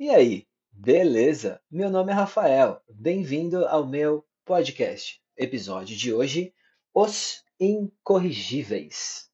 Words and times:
E 0.00 0.10
aí, 0.10 0.46
beleza? 0.70 1.60
Meu 1.68 1.90
nome 1.90 2.12
é 2.12 2.14
Rafael, 2.14 2.80
bem-vindo 2.88 3.66
ao 3.66 3.84
meu 3.84 4.24
podcast. 4.44 5.20
Episódio 5.36 5.96
de 5.96 6.14
hoje: 6.14 6.54
Os 6.94 7.42
Incorrigíveis. 7.58 9.28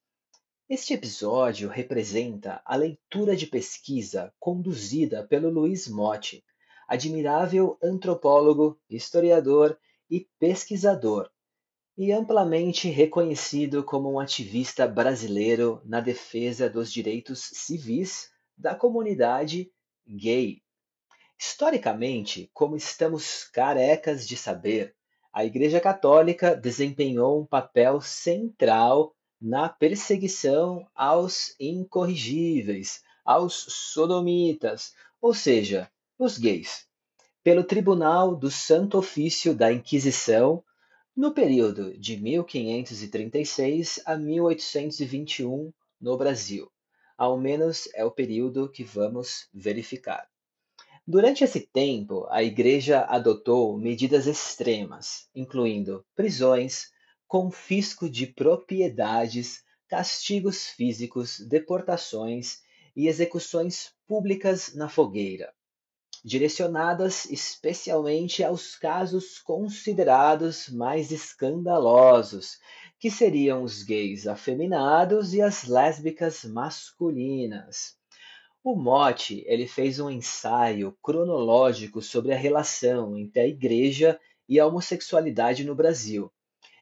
Este 0.66 0.95
episódio 0.95 1.69
representa 1.69 2.62
a 2.64 2.77
leitura 2.77 3.37
de 3.37 3.46
pesquisa 3.46 4.32
conduzida 4.40 5.23
pelo 5.27 5.50
Luiz 5.50 5.87
Motti, 5.87 6.43
admirável 6.89 7.77
antropólogo, 7.83 8.81
historiador 8.89 9.79
e 10.09 10.27
pesquisador, 10.39 11.29
e 11.95 12.11
amplamente 12.11 12.89
reconhecido 12.89 13.85
como 13.85 14.11
um 14.11 14.19
ativista 14.19 14.89
brasileiro 14.89 15.83
na 15.85 16.01
defesa 16.01 16.71
dos 16.71 16.91
direitos 16.91 17.51
civis 17.53 18.31
da 18.57 18.75
comunidade 18.75 19.71
gay. 20.07 20.63
Historicamente, 21.39 22.50
como 22.53 22.76
estamos 22.76 23.44
carecas 23.44 24.27
de 24.27 24.36
saber, 24.36 24.94
a 25.32 25.44
Igreja 25.44 25.80
Católica 25.80 26.54
desempenhou 26.54 27.40
um 27.40 27.46
papel 27.46 28.00
central 28.00 29.14
na 29.40 29.68
perseguição 29.68 30.86
aos 30.94 31.54
incorrigíveis, 31.58 33.03
aos 33.25 33.55
sodomitas, 33.55 34.94
ou 35.20 35.34
seja, 35.34 35.91
os 36.19 36.39
gays, 36.39 36.86
pelo 37.42 37.64
Tribunal 37.64 38.36
do 38.36 38.50
Santo 38.50 38.97
Ofício 38.97 39.55
da 39.55 39.72
Inquisição 39.72 40.62
no 41.16 41.33
período 41.33 41.98
de 41.98 42.16
1536 42.16 44.00
a 44.06 44.16
1821 44.16 45.72
no 46.00 46.16
Brasil 46.16 46.70
ao 47.17 47.39
menos 47.39 47.89
é 47.95 48.05
o 48.05 48.11
período 48.11 48.69
que 48.69 48.84
vamos 48.84 49.48
verificar. 49.53 50.28
Durante 51.06 51.45
esse 51.45 51.61
tempo, 51.61 52.27
a 52.31 52.42
Igreja 52.42 53.05
adotou 53.08 53.77
medidas 53.78 54.27
extremas, 54.27 55.28
incluindo 55.34 56.05
prisões, 56.14 56.91
confisco 57.28 58.08
de 58.08 58.27
propriedades, 58.27 59.62
castigos 59.86 60.66
físicos, 60.66 61.41
deportações 61.41 62.62
e 62.97 63.06
execuções 63.06 63.92
públicas 64.06 64.75
na 64.75 64.88
fogueira, 64.88 65.53
direcionadas 66.25 67.27
especialmente 67.27 68.42
aos 68.42 68.77
casos 68.77 69.38
considerados 69.38 70.70
mais 70.70 71.12
escandalosos 71.12 72.58
que 73.05 73.10
seriam 73.10 73.62
os 73.62 73.83
gays 73.83 74.27
afeminados 74.27 75.34
e 75.34 75.42
as 75.42 75.64
lésbicas 75.64 76.42
masculinas. 76.42 77.98
O 78.62 78.74
Motte 78.74 79.44
ele 79.47 79.66
fez 79.66 80.00
um 80.00 80.08
ensaio 80.08 80.97
cronológico 81.02 82.00
sobre 82.00 82.32
a 82.32 82.36
relação 82.38 83.14
entre 83.14 83.42
a 83.42 83.47
igreja 83.47 84.19
e 84.48 84.58
a 84.58 84.66
homossexualidade 84.66 85.64
no 85.64 85.75
Brasil. 85.75 86.32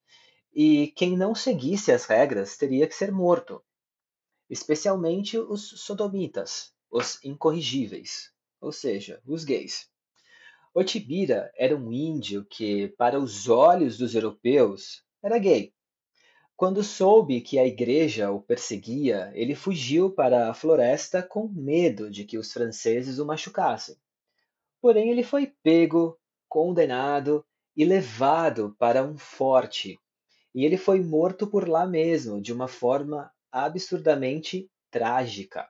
e 0.52 0.88
quem 0.88 1.16
não 1.16 1.34
seguisse 1.34 1.90
as 1.90 2.04
regras 2.04 2.56
teria 2.56 2.86
que 2.86 2.94
ser 2.94 3.10
morto, 3.10 3.62
especialmente 4.48 5.38
os 5.38 5.70
sodomitas, 5.80 6.74
os 6.90 7.24
incorrigíveis, 7.24 8.30
ou 8.60 8.72
seja, 8.72 9.22
os 9.24 9.44
gays. 9.44 9.88
Otibira 10.74 11.50
era 11.56 11.74
um 11.74 11.92
índio 11.92 12.44
que, 12.44 12.88
para 12.98 13.18
os 13.18 13.48
olhos 13.48 13.96
dos 13.96 14.14
europeus, 14.14 15.02
era 15.22 15.38
gay. 15.38 15.72
Quando 16.60 16.84
soube 16.84 17.40
que 17.40 17.58
a 17.58 17.66
igreja 17.66 18.30
o 18.30 18.38
perseguia, 18.38 19.32
ele 19.32 19.54
fugiu 19.54 20.10
para 20.10 20.50
a 20.50 20.52
floresta 20.52 21.22
com 21.22 21.48
medo 21.48 22.10
de 22.10 22.22
que 22.22 22.36
os 22.36 22.52
franceses 22.52 23.18
o 23.18 23.24
machucassem. 23.24 23.96
Porém, 24.78 25.08
ele 25.08 25.22
foi 25.22 25.54
pego, 25.62 26.18
condenado 26.46 27.42
e 27.74 27.82
levado 27.82 28.76
para 28.78 29.02
um 29.02 29.16
forte, 29.16 29.98
e 30.54 30.66
ele 30.66 30.76
foi 30.76 31.00
morto 31.00 31.46
por 31.46 31.66
lá 31.66 31.86
mesmo, 31.86 32.42
de 32.42 32.52
uma 32.52 32.68
forma 32.68 33.32
absurdamente 33.50 34.70
trágica. 34.90 35.66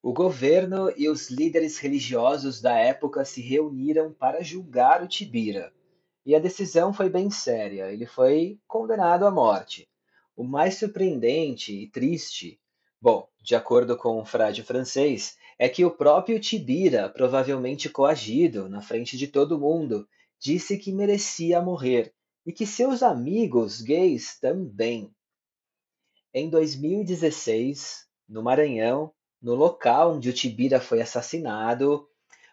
O 0.00 0.12
governo 0.12 0.88
e 0.96 1.08
os 1.08 1.30
líderes 1.30 1.78
religiosos 1.78 2.60
da 2.60 2.78
época 2.78 3.24
se 3.24 3.40
reuniram 3.40 4.12
para 4.12 4.40
julgar 4.40 5.02
o 5.02 5.08
Tibira, 5.08 5.74
e 6.24 6.32
a 6.32 6.38
decisão 6.38 6.92
foi 6.92 7.10
bem 7.10 7.28
séria. 7.28 7.92
Ele 7.92 8.06
foi 8.06 8.60
condenado 8.68 9.26
à 9.26 9.32
morte. 9.32 9.88
O 10.36 10.44
mais 10.44 10.74
surpreendente 10.74 11.72
e 11.72 11.88
triste, 11.88 12.60
bom, 13.00 13.26
de 13.42 13.54
acordo 13.54 13.96
com 13.96 14.20
o 14.20 14.24
frade 14.26 14.62
francês, 14.62 15.34
é 15.58 15.66
que 15.66 15.82
o 15.82 15.90
próprio 15.90 16.38
Tibira, 16.38 17.08
provavelmente 17.08 17.88
coagido 17.88 18.68
na 18.68 18.82
frente 18.82 19.16
de 19.16 19.28
todo 19.28 19.58
mundo, 19.58 20.06
disse 20.38 20.76
que 20.76 20.92
merecia 20.92 21.62
morrer 21.62 22.12
e 22.44 22.52
que 22.52 22.66
seus 22.66 23.02
amigos 23.02 23.80
gays 23.80 24.38
também. 24.38 25.10
Em 26.34 26.50
2016, 26.50 28.06
no 28.28 28.42
Maranhão, 28.42 29.14
no 29.40 29.54
local 29.54 30.16
onde 30.16 30.28
o 30.28 30.34
Tibira 30.34 30.82
foi 30.82 31.00
assassinado, 31.00 32.06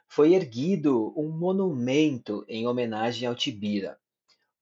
foi 0.08 0.34
erguido 0.34 1.14
um 1.18 1.30
monumento 1.30 2.46
em 2.48 2.66
homenagem 2.66 3.28
ao 3.28 3.36
Tibira 3.36 4.00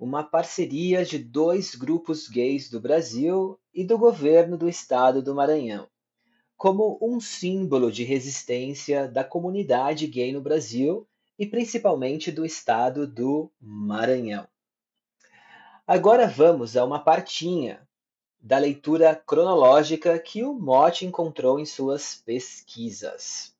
uma 0.01 0.23
parceria 0.23 1.05
de 1.05 1.19
dois 1.19 1.75
grupos 1.75 2.27
gays 2.27 2.71
do 2.71 2.79
Brasil 2.79 3.59
e 3.71 3.85
do 3.85 3.99
governo 3.99 4.57
do 4.57 4.67
estado 4.67 5.21
do 5.21 5.35
Maranhão, 5.35 5.87
como 6.57 6.97
um 6.99 7.19
símbolo 7.19 7.91
de 7.91 8.03
resistência 8.03 9.07
da 9.07 9.23
comunidade 9.23 10.07
gay 10.07 10.33
no 10.33 10.41
Brasil 10.41 11.07
e 11.37 11.45
principalmente 11.45 12.31
do 12.31 12.43
estado 12.43 13.05
do 13.05 13.51
Maranhão. 13.61 14.47
Agora 15.85 16.27
vamos 16.27 16.75
a 16.75 16.83
uma 16.83 16.97
partinha 16.97 17.87
da 18.39 18.57
leitura 18.57 19.15
cronológica 19.15 20.17
que 20.17 20.43
o 20.43 20.51
Mote 20.51 21.05
encontrou 21.05 21.59
em 21.59 21.65
suas 21.65 22.15
pesquisas. 22.15 23.55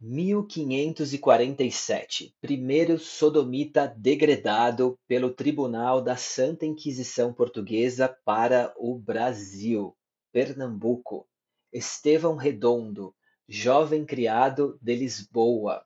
1547 0.00 2.32
Primeiro 2.40 3.00
sodomita 3.00 3.92
degradado 3.96 4.96
pelo 5.08 5.34
Tribunal 5.34 6.00
da 6.00 6.16
Santa 6.16 6.64
Inquisição 6.64 7.32
Portuguesa 7.32 8.16
para 8.24 8.72
o 8.76 8.96
Brasil, 8.96 9.96
Pernambuco. 10.30 11.26
Estevão 11.72 12.36
Redondo, 12.36 13.12
jovem 13.48 14.06
criado 14.06 14.78
de 14.80 14.94
Lisboa. 14.94 15.84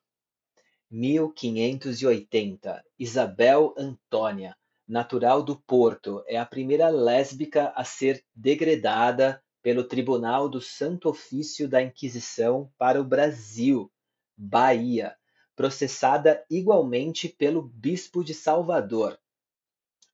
1580 0.91 2.85
Isabel 2.99 3.75
Antônia, 3.79 4.55
natural 4.87 5.43
do 5.43 5.57
Porto, 5.57 6.23
é 6.29 6.37
a 6.37 6.45
primeira 6.45 6.91
lésbica 6.91 7.73
a 7.75 7.83
ser 7.83 8.23
degradada 8.35 9.43
pelo 9.63 9.85
Tribunal 9.85 10.51
do 10.51 10.61
Santo 10.61 11.09
Ofício 11.09 11.67
da 11.67 11.83
Inquisição 11.83 12.71
para 12.77 13.01
o 13.01 13.05
Brasil, 13.05 13.91
Bahia, 14.37 15.17
processada 15.55 16.45
igualmente 16.51 17.29
pelo 17.29 17.63
bispo 17.63 18.25
de 18.25 18.35
Salvador. 18.35 19.19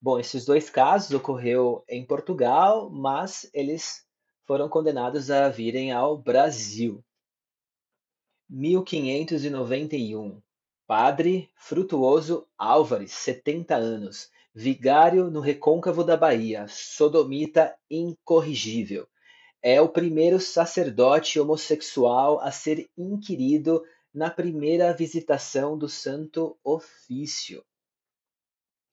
Bom, 0.00 0.18
esses 0.18 0.44
dois 0.44 0.70
casos 0.70 1.12
ocorreu 1.12 1.84
em 1.88 2.06
Portugal, 2.06 2.90
mas 2.90 3.50
eles 3.52 4.06
foram 4.44 4.68
condenados 4.68 5.30
a 5.30 5.48
virem 5.48 5.92
ao 5.92 6.16
Brasil. 6.16 7.04
1591 8.48 10.40
Padre 10.86 11.50
Frutuoso 11.54 12.48
Álvares, 12.56 13.12
70 13.12 13.76
anos, 13.76 14.30
vigário 14.54 15.30
no 15.30 15.38
recôncavo 15.38 16.02
da 16.02 16.16
Bahia, 16.16 16.66
sodomita 16.66 17.76
incorrigível. 17.90 19.06
É 19.60 19.82
o 19.82 19.88
primeiro 19.90 20.40
sacerdote 20.40 21.38
homossexual 21.38 22.40
a 22.40 22.50
ser 22.50 22.88
inquirido 22.96 23.84
na 24.12 24.30
primeira 24.30 24.92
visitação 24.92 25.76
do 25.76 25.88
Santo 25.88 26.58
Ofício. 26.64 27.64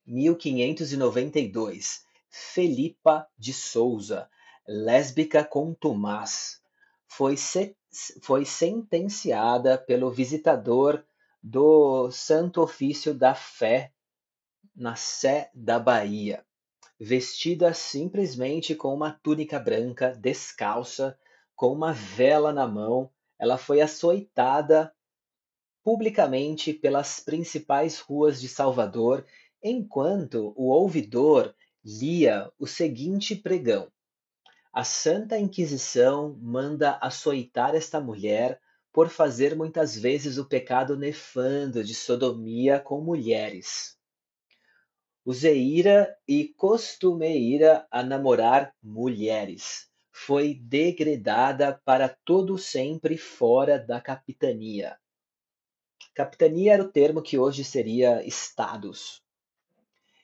1592 0.05 2.03
Felipa 2.29 3.27
de 3.37 3.53
Souza, 3.53 4.29
lésbica 4.67 5.43
com 5.43 5.73
Tomás, 5.73 6.61
foi, 7.07 7.37
se, 7.37 7.77
foi 8.21 8.43
sentenciada 8.43 9.77
pelo 9.77 10.11
visitador 10.11 11.03
do 11.41 12.11
Santo 12.11 12.61
Ofício 12.61 13.13
da 13.13 13.33
Fé 13.33 13.93
na 14.75 14.97
Sé 14.97 15.49
da 15.53 15.79
Bahia, 15.79 16.45
vestida 16.99 17.73
simplesmente 17.73 18.75
com 18.75 18.93
uma 18.93 19.11
túnica 19.11 19.57
branca, 19.57 20.13
descalça, 20.13 21.17
com 21.55 21.71
uma 21.71 21.93
vela 21.93 22.51
na 22.51 22.67
mão, 22.67 23.09
ela 23.39 23.57
foi 23.57 23.79
açoitada 23.79 24.93
publicamente 25.85 26.73
pelas 26.73 27.19
principais 27.19 27.99
ruas 27.99 28.41
de 28.41 28.49
Salvador, 28.49 29.23
enquanto 29.61 30.51
o 30.57 30.71
ouvidor 30.71 31.53
lia 31.83 32.51
o 32.57 32.65
seguinte 32.65 33.35
pregão: 33.35 33.91
A 34.73 34.83
Santa 34.83 35.37
Inquisição 35.37 36.39
manda 36.41 36.97
açoitar 36.99 37.75
esta 37.75 38.01
mulher 38.01 38.59
por 38.91 39.09
fazer 39.09 39.55
muitas 39.55 39.95
vezes 39.95 40.39
o 40.39 40.45
pecado 40.45 40.97
nefando 40.97 41.83
de 41.83 41.93
sodomia 41.93 42.79
com 42.79 42.99
mulheres. 42.99 43.95
Useira 45.23 46.17
e 46.27 46.47
costumeira 46.57 47.85
a 47.91 48.01
namorar 48.01 48.73
mulheres. 48.81 49.87
Foi 50.11 50.55
degradada 50.55 51.79
para 51.85 52.09
todo 52.09 52.57
sempre 52.57 53.17
fora 53.17 53.77
da 53.77 54.01
capitania. 54.01 54.97
Capitania 56.15 56.73
era 56.75 56.81
o 56.81 56.87
termo 56.87 57.21
que 57.21 57.37
hoje 57.37 57.65
seria 57.65 58.25
estados. 58.25 59.21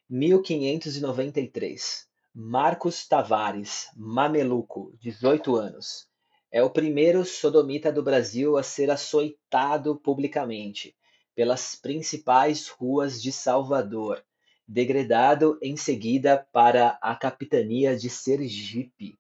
1593. 0.09 2.07
Marcos 2.33 3.05
Tavares, 3.05 3.89
mameluco, 3.93 4.95
18 5.01 5.53
anos. 5.57 6.07
É 6.49 6.63
o 6.63 6.69
primeiro 6.69 7.25
sodomita 7.25 7.91
do 7.91 8.01
Brasil 8.01 8.55
a 8.55 8.63
ser 8.63 8.89
açoitado 8.89 9.97
publicamente 9.97 10.95
pelas 11.35 11.75
principais 11.75 12.69
ruas 12.69 13.21
de 13.21 13.33
Salvador, 13.33 14.23
degradado 14.65 15.59
em 15.61 15.75
seguida 15.75 16.47
para 16.53 16.97
a 17.01 17.17
capitania 17.17 17.97
de 17.97 18.09
Sergipe. 18.09 19.19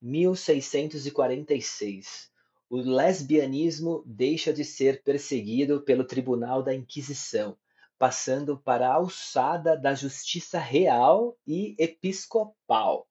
1646 0.00 2.30
o 2.70 2.76
lesbianismo 2.76 4.02
deixa 4.04 4.52
de 4.52 4.64
ser 4.64 5.02
perseguido 5.02 5.80
pelo 5.82 6.04
Tribunal 6.04 6.62
da 6.62 6.74
Inquisição, 6.74 7.56
passando 7.98 8.58
para 8.58 8.88
a 8.88 8.94
alçada 8.94 9.76
da 9.76 9.94
justiça 9.94 10.58
real 10.58 11.36
e 11.46 11.74
episcopal. 11.78 13.08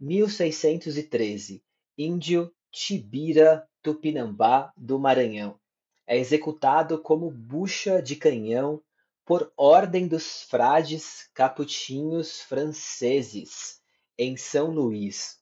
1613 0.00 1.62
Índio 1.96 2.52
Tibira 2.72 3.68
Tupinambá 3.82 4.72
do 4.76 4.98
Maranhão. 4.98 5.60
É 6.06 6.18
executado 6.18 7.00
como 7.00 7.30
bucha 7.30 8.02
de 8.02 8.16
canhão 8.16 8.82
por 9.24 9.52
ordem 9.56 10.08
dos 10.08 10.42
frades 10.42 11.28
capuchinhos 11.32 12.40
franceses 12.40 13.80
em 14.18 14.36
São 14.36 14.70
Luís, 14.70 15.38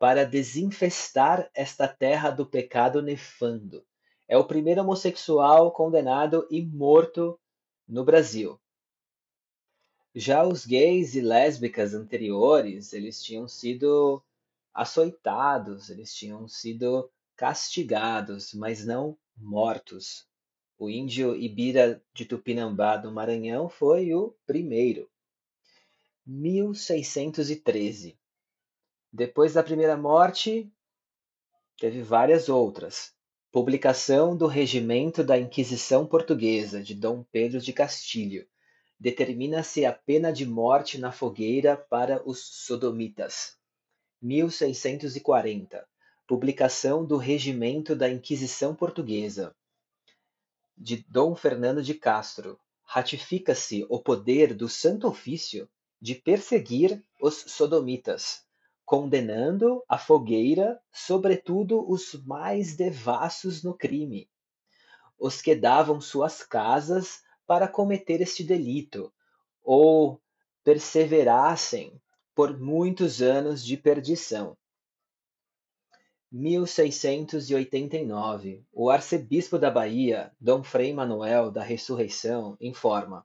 para 0.00 0.24
desinfestar 0.24 1.50
esta 1.54 1.86
terra 1.86 2.30
do 2.30 2.46
pecado 2.46 3.02
nefando. 3.02 3.84
É 4.26 4.34
o 4.38 4.46
primeiro 4.46 4.80
homossexual 4.80 5.70
condenado 5.72 6.48
e 6.50 6.62
morto 6.62 7.38
no 7.86 8.02
Brasil. 8.02 8.58
Já 10.14 10.42
os 10.42 10.64
gays 10.64 11.14
e 11.14 11.20
lésbicas 11.20 11.92
anteriores, 11.92 12.94
eles 12.94 13.22
tinham 13.22 13.46
sido 13.46 14.22
açoitados, 14.72 15.90
eles 15.90 16.14
tinham 16.14 16.48
sido 16.48 17.10
castigados, 17.36 18.54
mas 18.54 18.86
não 18.86 19.18
mortos. 19.36 20.26
O 20.78 20.88
índio 20.88 21.36
Ibira 21.36 22.02
de 22.14 22.24
Tupinambá 22.24 22.96
do 22.96 23.12
Maranhão 23.12 23.68
foi 23.68 24.14
o 24.14 24.34
primeiro. 24.46 25.10
1613 26.24 28.18
depois 29.12 29.54
da 29.54 29.62
primeira 29.62 29.96
morte, 29.96 30.72
teve 31.76 32.00
várias 32.00 32.48
outras. 32.48 33.12
Publicação 33.50 34.36
do 34.36 34.46
Regimento 34.46 35.24
da 35.24 35.36
Inquisição 35.36 36.06
Portuguesa 36.06 36.80
de 36.80 36.94
Dom 36.94 37.24
Pedro 37.32 37.60
de 37.60 37.72
Castilho. 37.72 38.46
Determina-se 39.00 39.84
a 39.84 39.92
pena 39.92 40.32
de 40.32 40.46
morte 40.46 40.96
na 40.96 41.10
fogueira 41.10 41.76
para 41.76 42.22
os 42.24 42.38
sodomitas. 42.38 43.56
1640. 44.22 45.84
Publicação 46.28 47.04
do 47.04 47.16
Regimento 47.16 47.96
da 47.96 48.08
Inquisição 48.08 48.76
Portuguesa 48.76 49.52
de 50.78 51.04
Dom 51.08 51.34
Fernando 51.34 51.82
de 51.82 51.94
Castro. 51.94 52.60
Ratifica-se 52.84 53.84
o 53.88 53.98
poder 54.00 54.54
do 54.54 54.68
Santo 54.68 55.08
Ofício 55.08 55.68
de 56.00 56.14
perseguir 56.14 57.02
os 57.20 57.34
sodomitas 57.48 58.48
condenando 58.90 59.82
à 59.88 59.96
fogueira, 59.96 60.82
sobretudo 60.90 61.88
os 61.88 62.14
mais 62.26 62.74
devassos 62.74 63.62
no 63.62 63.72
crime, 63.72 64.28
os 65.16 65.40
que 65.40 65.54
davam 65.54 66.00
suas 66.00 66.42
casas 66.42 67.22
para 67.46 67.68
cometer 67.68 68.20
este 68.20 68.42
delito, 68.42 69.12
ou 69.62 70.20
perseverassem 70.64 72.02
por 72.34 72.58
muitos 72.58 73.22
anos 73.22 73.64
de 73.64 73.76
perdição. 73.76 74.56
1689, 76.32 78.64
o 78.72 78.90
arcebispo 78.90 79.56
da 79.56 79.70
Bahia, 79.70 80.32
Dom 80.40 80.64
Frei 80.64 80.92
Manuel 80.92 81.52
da 81.52 81.62
Ressurreição, 81.62 82.56
informa: 82.60 83.24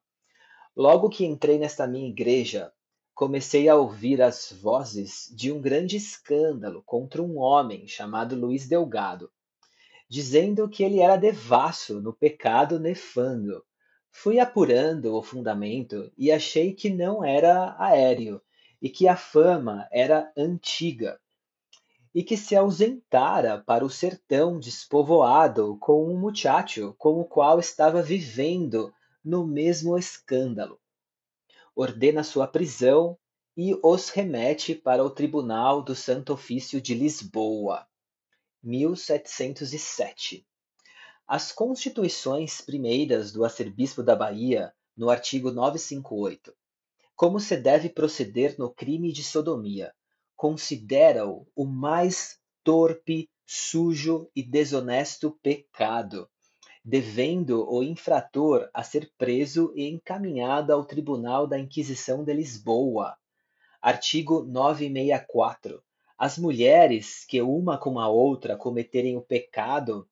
Logo 0.75 1.10
que 1.10 1.25
entrei 1.25 1.57
nesta 1.57 1.88
minha 1.88 2.07
igreja, 2.07 2.72
comecei 3.15 3.69
a 3.69 3.77
ouvir 3.77 4.22
as 4.22 4.51
vozes 4.51 5.31
de 5.34 5.50
um 5.50 5.62
grande 5.62 5.95
escândalo 5.95 6.84
contra 6.86 7.24
um 7.24 7.38
homem 7.38 7.88
chamado 7.88 8.36
Luiz 8.36 8.67
Delgado, 8.67 9.31
dizendo 10.10 10.67
que 10.67 10.84
ele 10.84 11.00
era 11.00 11.15
devasso 11.15 12.01
no 12.01 12.12
pecado 12.12 12.77
nefando. 12.77 13.63
Fui 14.12 14.38
apurando 14.38 15.15
o 15.15 15.24
fundamento 15.24 16.12
e 16.17 16.29
achei 16.29 16.74
que 16.74 16.89
não 16.89 17.24
era 17.24 17.74
aéreo 17.79 18.41
e 18.81 18.89
que 18.89 19.07
a 19.07 19.15
fama 19.15 19.88
era 19.93 20.29
antiga 20.36 21.17
e 22.13 22.22
que 22.22 22.36
se 22.36 22.53
ausentara 22.53 23.63
para 23.65 23.86
o 23.86 23.89
sertão 23.89 24.60
despovoado 24.60 25.77
com 25.79 26.05
um 26.05 26.19
muchacho 26.19 26.93
com 26.98 27.19
o 27.19 27.25
qual 27.25 27.60
estava 27.60 28.01
vivendo 28.01 28.93
no 29.24 29.48
mesmo 29.48 29.98
escândalo 29.98 30.79
ordena 31.75 32.24
sua 32.24 32.48
prisão 32.48 33.17
e 33.58 33.77
os 33.84 34.10
remete 34.10 34.74
para 34.74 35.03
o 35.03 35.10
Tribunal 35.10 35.82
do 35.82 35.94
Santo 35.94 36.34
Ofício 36.34 36.82
de 36.82 36.94
Lisboa, 36.94 37.86
1707. 38.63 40.48
As 41.27 41.51
constituições 41.51 42.62
primeiras 42.62 43.32
do 43.32 43.44
arcebispo 43.44 44.01
da 44.01 44.15
Bahia, 44.15 44.74
no 44.96 45.10
artigo 45.10 45.51
958, 45.51 46.55
como 47.15 47.39
se 47.39 47.58
deve 47.58 47.89
proceder 47.89 48.55
no 48.58 48.74
crime 48.74 49.12
de 49.12 49.24
sodomia, 49.24 49.94
considera-o 50.36 51.48
o 51.55 51.65
mais 51.65 52.39
torpe, 52.63 53.29
sujo 53.46 54.29
e 54.36 54.41
desonesto 54.44 55.38
pecado, 55.41 56.29
devendo 56.88 57.68
o 57.68 57.82
infrator 57.82 58.70
a 58.72 58.84
ser 58.84 59.12
preso 59.18 59.74
e 59.75 59.89
encaminhado 59.89 60.72
ao 60.72 60.86
Tribunal 60.86 61.48
da 61.48 61.58
Inquisição 61.58 62.24
de 62.24 62.32
Lisboa. 62.32 63.18
Artigo 63.82 64.44
964. 64.44 65.82
As 66.15 66.38
mulheres 66.38 67.25
que 67.25 67.42
uma 67.42 67.75
com 67.80 68.00
a 68.00 68.08
outra 68.08 68.56
cometerem 68.56 69.18
o 69.18 69.22
pecado 69.22 70.08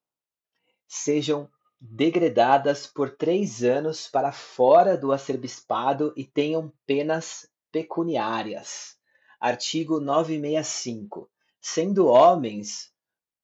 sejam 0.88 1.48
degradadas 1.80 2.88
por 2.88 3.16
três 3.16 3.64
anos 3.64 4.08
para 4.08 4.32
fora 4.32 4.98
do 4.98 5.12
arcebispado 5.12 6.12
e 6.18 6.26
tenham 6.26 6.74
penas 6.88 7.48
pecuniárias. 7.72 8.98
Artigo 9.40 10.00
965. 10.00 11.30
Sendo 11.62 12.08
homens 12.08 12.93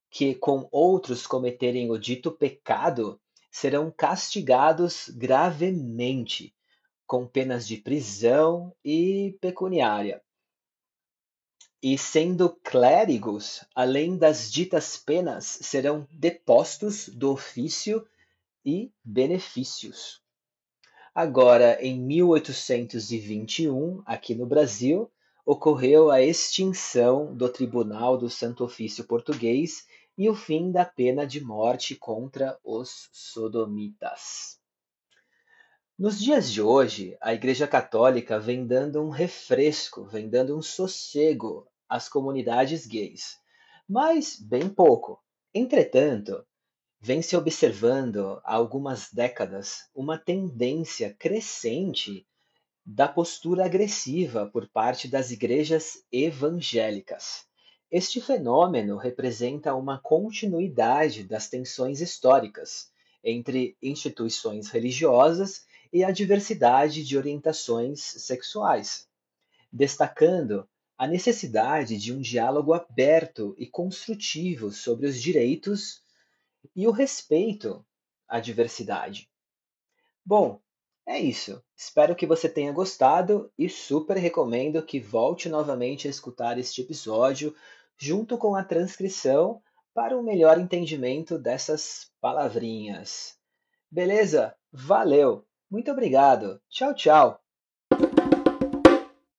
que 0.10 0.34
com 0.36 0.70
outros 0.72 1.28
cometerem 1.28 1.92
o 1.92 1.98
dito 1.98 2.32
pecado, 2.32 3.20
serão 3.52 3.92
castigados 3.92 5.10
gravemente, 5.10 6.56
com 7.06 7.28
penas 7.28 7.68
de 7.68 7.76
prisão 7.78 8.74
e 8.84 9.38
pecuniária. 9.42 10.22
E 11.82 11.98
sendo 11.98 12.50
clérigos, 12.50 13.66
além 13.74 14.18
das 14.18 14.52
ditas 14.52 14.98
penas, 14.98 15.46
serão 15.46 16.06
depostos 16.12 17.08
do 17.08 17.32
ofício 17.32 18.06
e 18.66 18.92
benefícios. 19.04 20.22
Agora, 21.16 21.82
em 21.84 22.00
1821, 22.00 24.04
aqui 24.06 24.36
no 24.36 24.46
Brasil, 24.46 25.12
ocorreu 25.52 26.12
a 26.12 26.22
extinção 26.22 27.36
do 27.36 27.50
Tribunal 27.50 28.20
do 28.20 28.30
Santo 28.30 28.64
Ofício 28.64 29.04
Português 29.04 29.84
e 30.16 30.30
o 30.30 30.36
fim 30.36 30.72
da 30.72 30.86
pena 30.86 31.26
de 31.26 31.44
morte 31.44 31.96
contra 31.96 32.60
os 32.64 33.10
sodomitas. 33.12 34.60
Nos 35.98 36.20
dias 36.22 36.52
de 36.52 36.62
hoje, 36.62 37.18
a 37.20 37.34
Igreja 37.34 37.68
Católica 37.68 38.40
vem 38.40 38.68
dando 38.68 39.02
um 39.02 39.10
refresco, 39.10 40.06
vem 40.06 40.30
dando 40.30 40.56
um 40.56 40.62
sossego 40.62 41.68
às 41.90 42.08
comunidades 42.08 42.86
gays, 42.86 43.36
mas 43.90 44.40
bem 44.40 44.70
pouco. 44.70 45.20
Entretanto, 45.52 46.46
vem 47.02 47.24
se 47.24 47.36
observando 47.36 48.40
há 48.44 48.54
algumas 48.54 49.12
décadas 49.12 49.90
uma 49.96 50.16
tendência 50.16 51.12
crescente 51.18 52.28
da 52.92 53.08
postura 53.08 53.66
agressiva 53.66 54.48
por 54.48 54.68
parte 54.68 55.08
das 55.08 55.30
igrejas 55.30 56.04
evangélicas. 56.12 57.46
Este 57.92 58.20
fenômeno 58.20 58.98
representa 58.98 59.76
uma 59.76 60.00
continuidade 60.00 61.24
das 61.24 61.48
tensões 61.48 62.02
históricas 62.02 62.92
entre 63.24 63.78
instituições 63.80 64.70
religiosas 64.70 65.68
e 65.94 66.04
a 66.04 66.10
diversidade 66.10 67.04
de 67.06 67.16
orientações 67.16 68.02
sexuais, 68.02 69.08
destacando 69.72 70.68
a 70.98 71.06
necessidade 71.06 71.96
de 71.96 72.12
um 72.12 72.20
diálogo 72.20 72.74
aberto 72.74 73.54
e 73.60 73.68
construtivo 73.68 74.72
sobre 74.72 75.06
os 75.06 75.22
direitos 75.22 76.02
e 76.76 76.88
o 76.88 76.92
respeito 76.92 77.86
à 78.28 78.40
diversidade. 78.40 79.30
Bom, 80.26 80.60
é 81.10 81.20
isso. 81.20 81.62
Espero 81.76 82.16
que 82.16 82.28
você 82.28 82.48
tenha 82.48 82.72
gostado 82.72 83.52
e 83.58 83.68
super 83.68 84.16
recomendo 84.16 84.84
que 84.84 85.00
volte 85.00 85.50
novamente 85.50 86.08
a 86.08 86.12
escutar 86.12 86.60
este 86.60 86.82
episódio 86.82 87.56
junto 87.98 88.38
com 88.38 88.56
a 88.56 88.64
transcrição 88.64 89.60
para 89.94 90.16
um 90.16 90.22
melhor 90.22 90.60
entendimento 90.60 91.40
dessas 91.40 92.12
palavrinhas. 92.22 93.36
Beleza? 93.90 94.56
Valeu! 94.72 95.46
Muito 95.70 95.92
obrigado. 95.92 96.62
Tchau, 96.70 96.94
tchau. 96.94 97.39